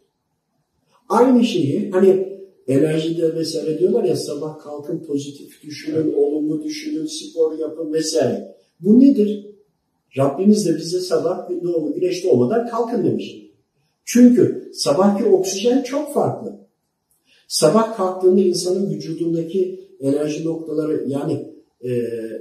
[1.10, 7.94] Aynı şeyi hani enerjide vesaire diyorlar ya sabah kalkın pozitif düşünün, olumlu düşünün, spor yapın
[7.94, 8.56] vesaire.
[8.80, 9.46] Bu nedir?
[10.18, 13.46] Rabbimiz de bize sabah gün doğumu, güneş doğmadan kalkın demiş.
[14.06, 16.60] Çünkü sabahki oksijen çok farklı.
[17.48, 21.92] Sabah kalktığında insanın vücudundaki enerji noktaları yani e,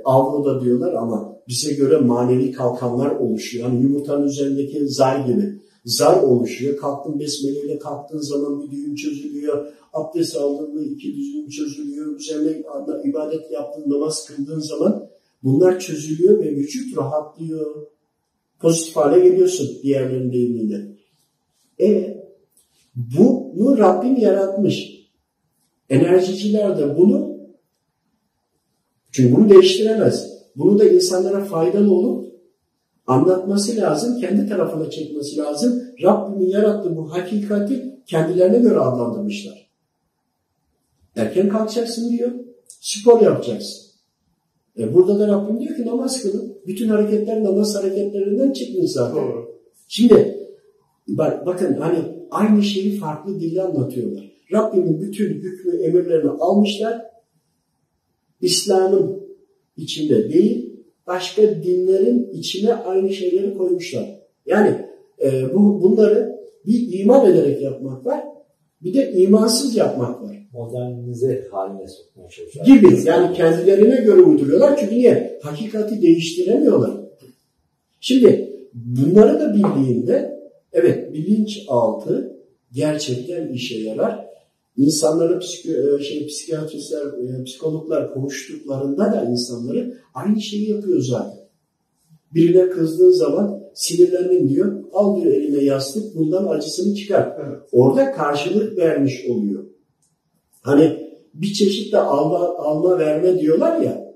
[0.05, 3.69] avroda diyorlar ama bize göre manevi kalkanlar oluşuyor.
[3.69, 5.59] Yani yumurtanın üzerindeki zar gibi.
[5.85, 6.77] Zar oluşuyor.
[6.77, 9.67] Kalktın besmeleyle kalktığın zaman bir düğüm çözülüyor.
[9.93, 12.17] Abdest aldığında iki düğüm çözülüyor.
[12.17, 12.63] Üzerine
[13.05, 15.09] ibadet yaptığın namaz kıldığın zaman
[15.43, 17.87] bunlar çözülüyor ve vücut rahatlıyor.
[18.61, 20.97] Pozitif hale geliyorsun diğerlerinin deyimiyle.
[21.81, 22.17] E
[22.97, 24.95] bunu Rabbim yaratmış.
[25.91, 27.35] Enerjiciler de bunu
[29.13, 30.35] çünkü bunu değiştiremez.
[30.57, 32.34] Bunu da insanlara faydalı olup
[33.07, 35.83] anlatması lazım, kendi tarafına çekmesi lazım.
[36.03, 39.71] Rabbimin yarattığı bu hakikati kendilerine göre adlandırmışlar.
[41.17, 42.31] Erken kalkacaksın diyor,
[42.69, 43.85] spor yapacaksın.
[44.79, 46.59] E burada da Rabbim diyor ki namaz kılın.
[46.67, 49.17] Bütün hareketler namaz hareketlerinden çıkmış zaten.
[49.17, 49.61] Doğru.
[49.89, 50.45] Şimdi
[51.09, 51.99] Bak, bakın hani
[52.31, 54.33] aynı şeyi farklı dille anlatıyorlar.
[54.53, 57.03] Rabbimin bütün hükmü, emirlerini almışlar.
[58.41, 59.23] İslam'ın
[59.77, 60.74] içinde değil,
[61.07, 64.21] başka dinlerin içine aynı şeyleri koymuşlar.
[64.47, 64.75] Yani
[65.25, 68.25] e, bu bunları bir iman ederek yapmak var,
[68.83, 70.49] bir de imansız yapmak var.
[70.53, 72.77] Modernize haline sokmaya çalışıyorlar.
[72.77, 73.09] Gibi.
[73.09, 74.77] Yani kendilerine göre uyduruyorlar.
[74.77, 75.41] Çünkü niye?
[75.43, 76.91] Hakikati değiştiremiyorlar.
[78.01, 80.35] Şimdi bunları da bildiğinde
[80.75, 82.37] Evet bilinçaltı
[82.73, 84.27] gerçekten işe yarar.
[84.77, 91.45] İnsanları psiko, e, şey, psikiyatristler, e, psikologlar konuştuklarında da insanları aynı şeyi yapıyor zaten.
[92.35, 94.85] Birine kızdığın zaman sinirlendin diyor.
[94.93, 97.33] Al diyor eline yastık bundan acısını çıkar.
[97.47, 97.59] Evet.
[97.73, 99.65] Orada karşılık vermiş oluyor.
[100.61, 104.15] Hani bir çeşit de alma, alma verme diyorlar ya.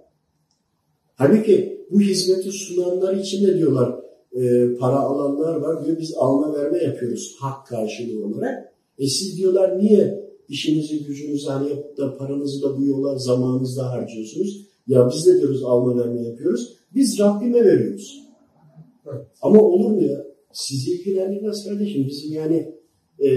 [1.15, 3.95] Halbuki bu hizmeti sunanlar için de diyorlar
[4.33, 8.73] e, para alanlar var diyor biz alma verme yapıyoruz hak karşılığı olarak.
[8.99, 13.91] E siz diyorlar niye işinizi gücünüzü hani yapıp da paranızı da bu yola zamanınızı da
[13.91, 14.67] harcıyorsunuz.
[14.87, 16.77] Ya biz de diyoruz alma verme yapıyoruz.
[16.95, 18.25] Biz Rabbime veriyoruz.
[19.07, 19.27] Evet.
[19.43, 20.27] Ama olur mu ya?
[20.53, 22.07] Sizi ilgilendirmez kardeşim.
[22.07, 22.75] Bizim yani
[23.19, 23.29] e,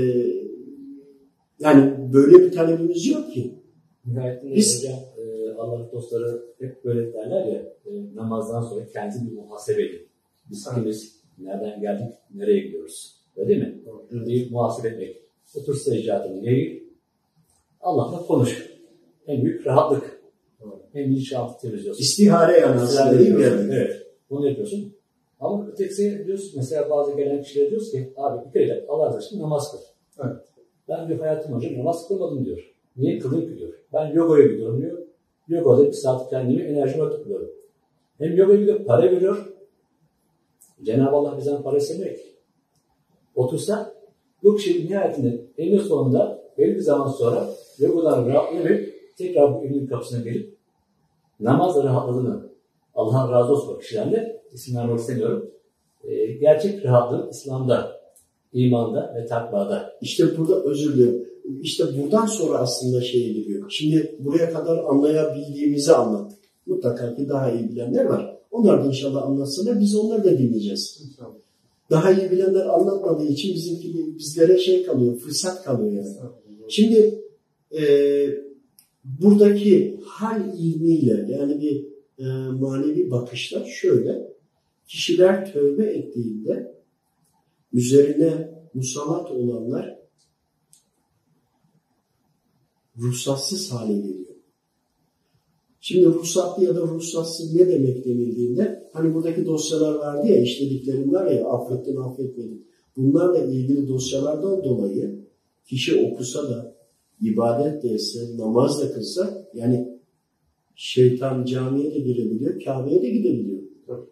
[1.60, 3.56] yani böyle bir talebimiz yok ki.
[4.06, 9.36] Nihayetinde biz, hocam e, Allah'ın dostları hep böyle derler ya e, namazdan sonra kendi bir
[9.36, 10.08] muhasebe edin.
[10.50, 13.16] Biz kimiz Nereden geldik, nereye gidiyoruz?
[13.38, 13.82] Öyle değil mi?
[13.86, 14.28] Evet.
[14.28, 15.22] Bir muhasebe etmek.
[15.56, 16.91] Otur seccadenin neyi?
[17.82, 18.72] Allah'la konuş.
[19.28, 20.22] En büyük rahatlık.
[20.94, 22.02] En bilinçaltı temizliyorsun.
[22.02, 23.44] İstihare yani değil mi?
[23.72, 24.08] Evet.
[24.30, 24.94] Bunu yapıyorsun.
[25.40, 29.72] Ama ötekisi diyoruz mesela bazı gelen kişiler diyoruz ki abi dikkat et Allah olsun namaz
[29.72, 29.78] kıl.
[30.26, 30.38] Evet.
[30.90, 32.74] Ben bir hayatım önce namaz kılmadım diyor.
[32.98, 33.74] Niye kılayım ki diyor.
[33.94, 34.98] Ben yogaya gidiyorum diyor.
[35.48, 37.50] Yogada bir saat kendimi enerjime tutuyorum.
[38.18, 39.54] Hem yoga gidiyor para veriyor.
[40.84, 42.36] Cenab-ı Allah bizden para istemiyor ki.
[43.36, 43.94] Otursa
[44.44, 50.24] bu kişi nihayetinde eninde sonunda belli bir zaman sonra yogadan rahatlayıp tekrar bu evinin kapısına
[50.24, 50.58] gelip
[51.40, 52.52] namazla rahatladığını
[52.96, 53.80] Allah'ın razı olsun
[54.12, 55.52] de isim vermek istemiyorum.
[56.04, 58.02] Ee, gerçek rahatlığın İslam'da,
[58.54, 59.94] imanda ve takvada.
[60.02, 61.28] İşte burada özür dilerim.
[61.62, 63.70] İşte buradan sonra aslında şeye giriyor.
[63.70, 66.40] Şimdi buraya kadar anlayabildiğimizi anlattık.
[66.66, 68.38] Mutlaka ki daha iyi bilenler var.
[68.52, 69.80] Onlar da inşallah anlatsınlar.
[69.80, 71.02] Biz onları da dinleyeceğiz.
[71.10, 71.36] İnşallah.
[71.90, 76.16] Daha iyi bilenler anlatmadığı için bizimki bizlere şey kalıyor, fırsat kalıyor yani.
[76.72, 77.24] Şimdi
[77.80, 77.84] e,
[79.04, 81.86] buradaki hal ilmiyle yani bir
[82.20, 84.32] e, manevi bakışla şöyle.
[84.88, 86.76] Kişiler tövbe ettiğinde
[87.74, 90.00] üzerine musallat olanlar
[92.98, 94.36] ruhsatsız hale geliyor.
[95.80, 101.32] Şimdi ruhsatlı ya da ruhsatsız ne demek denildiğinde hani buradaki dosyalar vardı ya işlediklerim var
[101.32, 102.68] ya affettin affetmedin.
[102.98, 105.21] Bunlarla ilgili dosyalardan dolayı
[105.66, 106.76] kişi okusa da
[107.22, 110.00] ibadet de etse, namaz da kılsa yani
[110.76, 113.62] şeytan camiye de girebiliyor, Kabe'ye de gidebiliyor.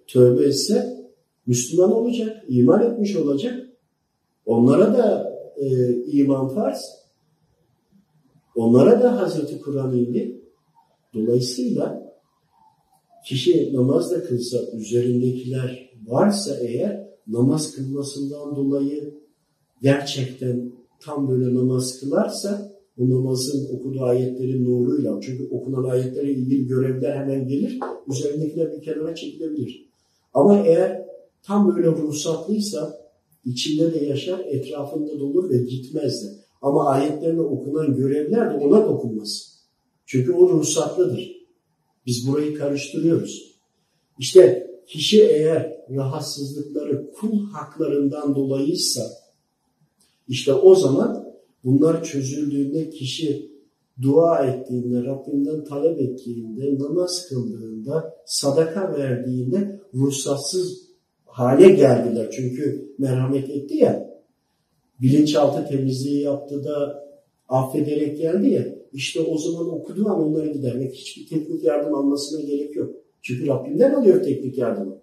[0.08, 1.00] Tövbe etse
[1.46, 3.70] Müslüman olacak, iman etmiş olacak.
[4.46, 7.00] Onlara da e, iman farz.
[8.56, 10.42] Onlara da Hazreti Kur'an indi.
[11.14, 12.14] Dolayısıyla
[13.26, 19.14] kişi namaz da kılsa üzerindekiler varsa eğer namaz kılmasından dolayı
[19.82, 27.16] gerçekten tam böyle namaz kılarsa o namazın okuduğu ayetlerin nuruyla çünkü okunan ayetlere ilgili görevler
[27.16, 29.90] hemen gelir üzerindekiler bir kenara çekilebilir.
[30.34, 31.06] Ama eğer
[31.44, 33.00] tam böyle ruhsatlıysa
[33.46, 36.28] içinde de yaşar etrafında da olur ve gitmez de.
[36.62, 39.60] Ama ayetlerine okunan görevler de ona dokunmaz.
[40.06, 41.40] Çünkü o ruhsatlıdır.
[42.06, 43.60] Biz burayı karıştırıyoruz.
[44.20, 49.02] İşte kişi eğer rahatsızlıkları kul haklarından dolayıysa
[50.30, 51.26] işte o zaman
[51.64, 53.52] bunlar çözüldüğünde kişi
[54.02, 60.90] dua ettiğinde, Rabbinden talep ettiğinde, namaz kıldığında, sadaka verdiğinde ruhsatsız
[61.26, 62.32] hale geldiler.
[62.32, 64.10] Çünkü merhamet etti ya,
[65.02, 67.04] bilinçaltı temizliği yaptı da
[67.48, 72.76] affederek geldi ya, işte o zaman okuduğu an onları gidermek hiçbir teknik yardım almasına gerek
[72.76, 72.96] yok.
[73.22, 75.02] Çünkü Rabbimden alıyor teknik yardımı.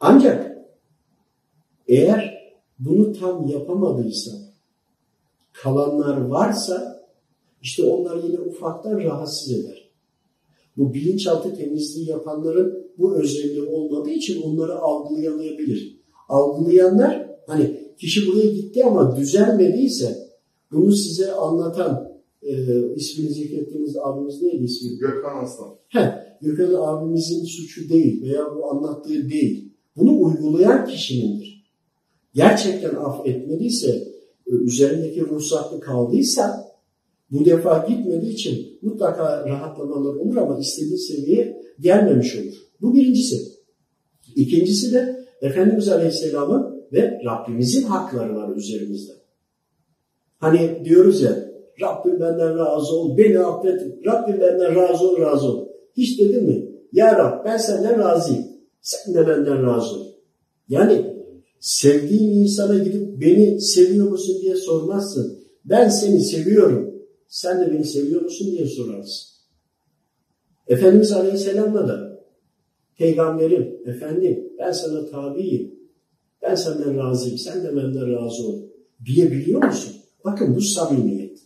[0.00, 0.56] Ancak
[1.88, 2.39] eğer
[2.80, 4.30] bunu tam yapamadıysa,
[5.52, 7.06] kalanlar varsa
[7.62, 9.90] işte onlar yine ufaktan rahatsız eder.
[10.76, 16.00] Bu bilinçaltı temizliği yapanların bu özelliği olmadığı için onları algılayamayabilir.
[16.28, 20.30] Algılayanlar hani kişi buraya gitti ama düzelmediyse
[20.72, 22.10] bunu size anlatan
[22.42, 22.52] e,
[22.94, 24.98] ismini zikrettiğiniz abimiz neydi ismi?
[24.98, 25.74] Gökhan Aslan.
[25.88, 26.08] Heh,
[26.40, 29.72] Gökhan abimizin suçu değil veya bu anlattığı değil.
[29.96, 31.59] Bunu uygulayan kişinindir.
[32.34, 33.90] Gerçekten affetmediyse,
[34.46, 36.70] e, üzerindeki ruhsatlı kaldıysa
[37.30, 42.54] bu defa gitmediği için mutlaka rahatlamalar olur ama istediği seviyeye gelmemiş olur.
[42.80, 43.36] Bu birincisi.
[44.36, 49.12] İkincisi de Efendimiz Aleyhisselam'ın ve Rabbimizin hakları var üzerimizde.
[50.38, 55.68] Hani diyoruz ya Rabbim benden razı ol, beni affet, Rabbim benden razı ol, razı ol.
[55.96, 56.70] Hiç dedin mi?
[56.92, 58.44] Ya Rab ben senden razıyım,
[58.80, 60.06] sen de benden razı ol.
[60.68, 61.09] Yani
[61.60, 65.38] sevdiğin insana gidip beni seviyor musun diye sormazsın.
[65.64, 66.94] Ben seni seviyorum,
[67.28, 69.30] sen de beni seviyor musun diye sorarsın.
[70.68, 72.20] Efendimiz Aleyhisselam'la da
[72.98, 75.74] Peygamberim, efendim ben sana tabiyim,
[76.42, 78.58] ben senden razıyım, sen de benden razı ol
[79.04, 79.92] diyebiliyor musun?
[80.24, 81.38] Bakın bu samimiyet.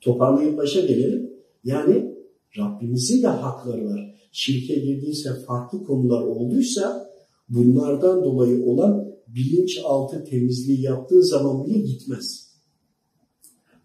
[0.00, 1.30] Toparlayıp başa gelelim.
[1.64, 2.14] Yani
[2.58, 4.14] Rabbimizin de hakları var.
[4.32, 7.07] Şirke girdiyse farklı konular olduysa
[7.48, 12.48] bunlardan dolayı olan bilinçaltı temizliği yaptığı zaman bile gitmez.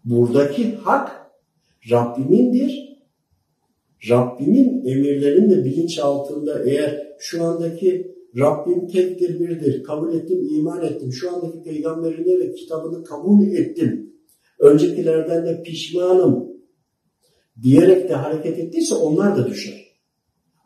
[0.04, 1.24] Buradaki hak
[1.90, 2.94] Rabbimindir.
[4.10, 11.12] Rabbimin emirlerinin de bilinç altında eğer şu andaki Rabbim tektir birdir, kabul ettim, iman ettim,
[11.12, 14.14] şu andaki peygamberine ve kitabını kabul ettim,
[14.58, 16.48] öncekilerden de pişmanım
[17.62, 19.84] diyerek de hareket ettiyse onlar da düşer.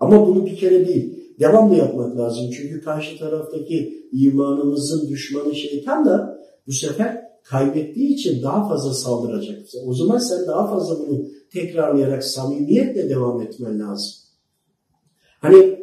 [0.00, 2.50] Ama bunu bir kere değil, devamlı yapmak lazım.
[2.50, 9.58] Çünkü karşı taraftaki imanımızın düşmanı şeytan da bu sefer kaybettiği için daha fazla saldıracak.
[9.86, 14.12] O zaman sen daha fazla bunu tekrarlayarak samimiyetle devam etmen lazım.
[15.40, 15.78] Hani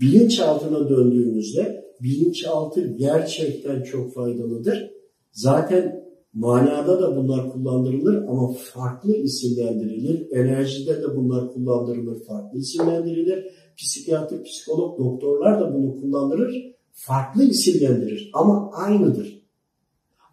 [0.00, 4.90] bilinçaltına döndüğümüzde bilinçaltı gerçekten çok faydalıdır.
[5.32, 6.07] Zaten
[6.38, 10.30] manada da bunlar kullandırılır ama farklı isimlendirilir.
[10.30, 13.44] Enerjide de bunlar kullandırılır, farklı isimlendirilir.
[13.76, 19.42] Psikiyatri, psikolog, doktorlar da bunu kullandırır, farklı isimlendirir ama aynıdır.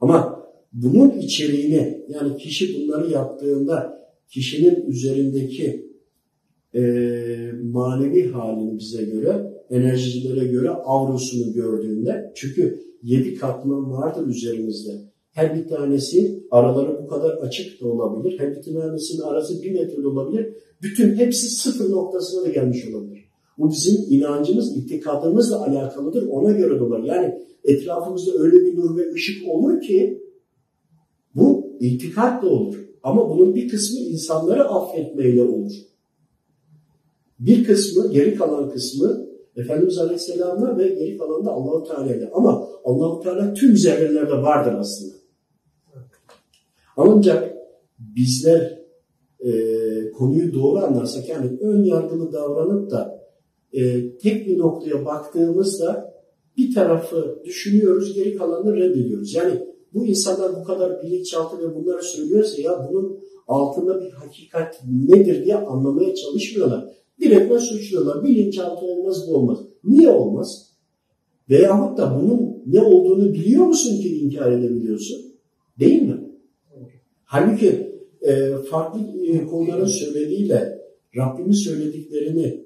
[0.02, 5.96] Ama bunun içeriğini yani kişi bunları yaptığında kişinin üzerindeki
[6.76, 6.82] e,
[7.64, 15.15] manevi halini bize göre, enerjicilere göre avrosunu gördüğünde çünkü yedi katman vardır üzerimizde.
[15.36, 18.40] Her bir tanesi araları bu kadar açık da olabilir.
[18.40, 20.54] Her bir tanesinin arası bir metre olabilir.
[20.82, 23.26] Bütün hepsi sıfır noktasına da gelmiş olabilir.
[23.58, 26.28] Bu bizim inancımız, itikadımızla alakalıdır.
[26.28, 27.08] Ona göre de.
[27.08, 30.24] Yani etrafımızda öyle bir nur ve ışık olur ki
[31.36, 32.76] bu itikat da olur.
[33.04, 35.72] Ama bunun bir kısmı insanları affetmeyle olur.
[37.40, 42.30] Bir kısmı, geri kalan kısmı Efendimiz Aleyhisselam'la ve geri kalan da Allahu Teala'yla.
[42.34, 45.25] Ama Allahu Teala tüm zerrelerde vardır aslında.
[46.98, 47.56] Ancak
[48.00, 48.80] bizler
[49.40, 49.52] e,
[50.12, 53.26] konuyu doğru anlarsak yani ön yargılı davranıp da
[53.74, 56.16] e, tek bir noktaya baktığımızda
[56.58, 59.34] bir tarafı düşünüyoruz, geri kalanını reddediyoruz.
[59.34, 65.46] Yani bu insanlar bu kadar bilinçaltı ve bunları söylüyorsa ya bunun altında bir hakikat nedir
[65.46, 66.96] diye anlamaya çalışmıyorlar.
[67.22, 68.24] Direktmen suçluyorlar.
[68.24, 69.58] Bilinçaltı olmaz bu olmaz.
[69.84, 70.72] Niye olmaz?
[71.50, 75.18] Veyahut da bunun ne olduğunu biliyor musun ki inkar edebiliyorsun?
[75.80, 76.25] Değil mi?
[77.26, 80.82] Halbuki e, farklı e, konuların söylediğiyle
[81.18, 82.66] Rabbimin söylediklerini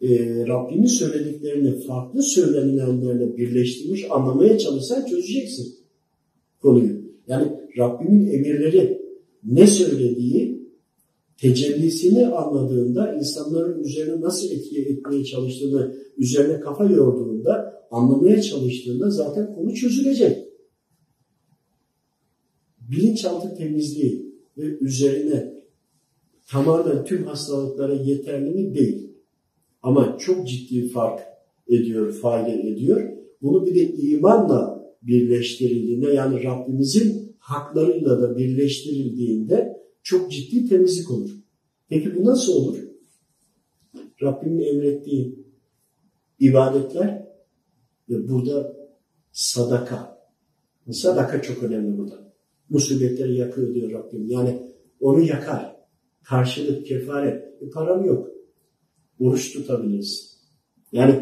[0.00, 0.08] e,
[0.46, 5.74] Rabbimin söylediklerini farklı söylenilenlerle birleştirmiş anlamaya çalışsan çözeceksin
[6.60, 7.00] konuyu.
[7.26, 9.00] Yani Rabbimin emirleri
[9.44, 10.60] ne söylediği
[11.40, 19.74] tecellisini anladığında insanların üzerine nasıl etki etmeye çalıştığını üzerine kafa yorduğunda anlamaya çalıştığında zaten konu
[19.74, 20.49] çözülecek.
[22.90, 25.54] Bilinçaltı temizliği ve üzerine
[26.48, 29.10] tamamen tüm hastalıklara yeterli mi değil.
[29.82, 31.20] Ama çok ciddi fark
[31.68, 33.10] ediyor, fayda ediyor.
[33.42, 41.30] Bunu bir de imanla birleştirildiğinde yani Rabbimizin haklarıyla da birleştirildiğinde çok ciddi temizlik olur.
[41.88, 42.78] Peki bu nasıl olur?
[44.22, 45.44] Rabbimin emrettiği
[46.38, 47.26] ibadetler
[48.08, 48.76] ve burada
[49.32, 50.20] sadaka.
[50.90, 52.29] Sadaka çok önemli burada.
[52.70, 54.26] Musibetleri yakıyor diyor Rabbim.
[54.28, 54.62] Yani
[55.00, 55.76] onu yakar.
[56.22, 57.62] Karşılık, kefaret.
[57.62, 58.30] E, param yok.
[59.20, 60.36] Oruç tutabiliriz.
[60.92, 61.14] Yani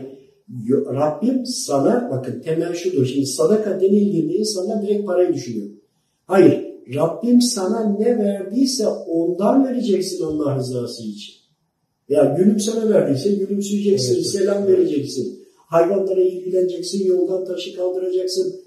[0.70, 3.06] Rabbim sana, bakın temel şudur.
[3.06, 5.68] Şimdi sadaka denildiğinde insanlar direkt parayı düşünüyor.
[6.26, 6.68] Hayır.
[6.94, 11.34] Rabbim sana ne verdiyse ondan vereceksin Allah rızası için.
[12.08, 14.26] Ya gülüm sana verdiyse gülümseyeceksin, evet.
[14.26, 15.38] selam vereceksin.
[15.56, 18.60] Hayvanlara ilgileneceksin, yoldan taşı kaldıracaksın.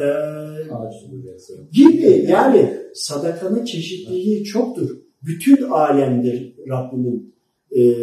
[0.00, 0.04] Ee,
[1.72, 4.98] gibi yani sadakanın çeşitliliği çoktur.
[5.22, 7.34] Bütün alemdir Rabbimin
[7.70, 7.94] e,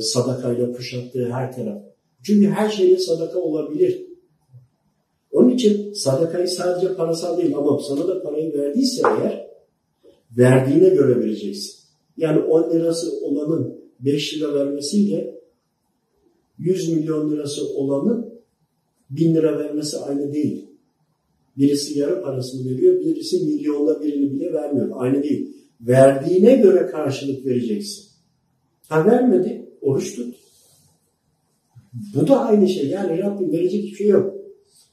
[0.00, 1.82] sadakayla kuşattığı her taraf.
[2.22, 4.06] Çünkü her şeyin sadaka olabilir.
[5.30, 9.46] Onun için sadakayı sadece parasal değil ama sana da parayı verdiyse eğer
[10.36, 11.82] verdiğine göre vereceksin.
[12.16, 15.40] Yani 10 lirası olanın 5 lira vermesiyle
[16.58, 18.32] 100 milyon lirası olanın
[19.10, 20.71] 1000 lira vermesi aynı değil.
[21.56, 24.88] Birisi yarı parasını veriyor, birisi milyonda birini bile vermiyor.
[24.94, 25.56] Aynı değil.
[25.80, 28.04] Verdiğine göre karşılık vereceksin.
[28.88, 30.34] Ha vermedi, oruç tut.
[32.14, 32.88] Bu da aynı şey.
[32.88, 34.34] Yani Rabbim verecek hiçbir şey yok.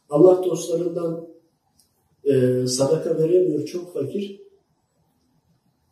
[0.10, 1.28] Allah dostlarından
[2.24, 4.41] e, sadaka veremiyor, çok fakir.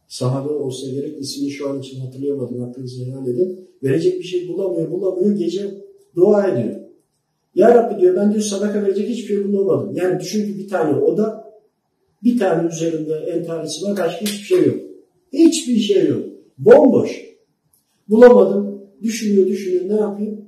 [0.08, 3.70] Sahabe olsa gerek, ismini şu an için hatırlayamadım, aklınızı helal edin.
[3.84, 5.84] Verecek bir şey bulamıyor, bulamıyor, gece
[6.16, 6.87] dua ediyor.
[7.58, 9.96] Ya Rabbi diyor, ben diyor sadaka verecek hiçbir şey bulamadım.
[9.96, 11.54] Yani düşün ki bir tane oda,
[12.24, 14.80] bir tane üzerinde entarisi var, başka hiçbir şey yok.
[15.34, 16.24] Hiçbir şey yok.
[16.58, 17.22] Bomboş.
[18.10, 18.82] Bulamadım.
[19.02, 20.46] Düşünüyor, düşünüyor, ne yapayım?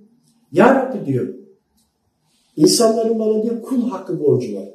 [0.51, 1.33] Ya Rabbi diyor,
[2.55, 4.69] insanların bana diyor kul hakkı borcu var.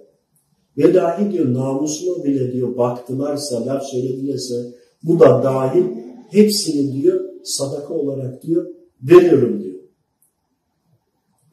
[0.79, 4.55] Ve dahi diyor namusuma bile diyor baktılarsa, laf söyledilerse
[5.03, 5.85] bu da dahil
[6.31, 8.67] hepsini diyor sadaka olarak diyor
[9.03, 9.74] veriyorum diyor.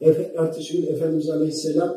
[0.02, 1.96] Ertesi gün Efendimiz Aleyhisselam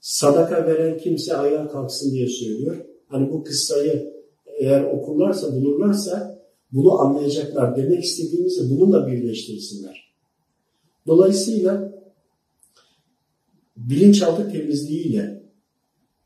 [0.00, 2.76] sadaka veren kimse ayağa kalksın diye söylüyor.
[3.06, 4.12] Hani bu kıssayı
[4.58, 6.40] eğer okurlarsa, bulurlarsa
[6.72, 7.76] bunu anlayacaklar.
[7.76, 10.14] Demek istediğimizi bununla birleştirsinler.
[11.06, 11.92] Dolayısıyla
[13.76, 15.42] bilinçaltı temizliğiyle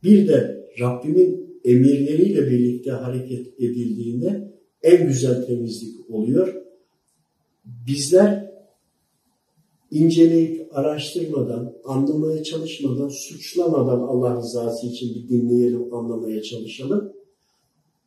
[0.02, 6.54] bir de Rabbimin emirleriyle birlikte hareket edildiğinde en güzel temizlik oluyor.
[7.64, 8.53] Bizler
[9.95, 17.12] inceleyip araştırmadan, anlamaya çalışmadan, suçlamadan Allah rızası için bir dinleyelim, anlamaya çalışalım.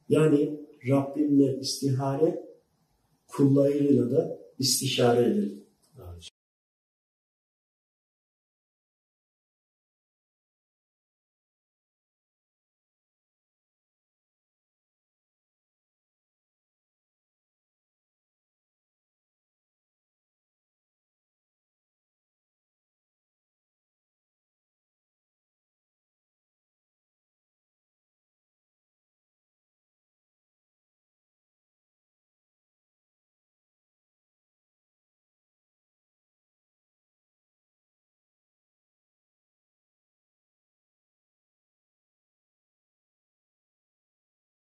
[0.10, 0.60] Yani
[0.90, 2.44] Rabbimle istihare,
[3.28, 5.64] kullarıyla da istişare edelim.